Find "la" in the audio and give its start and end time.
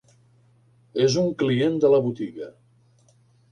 1.97-2.01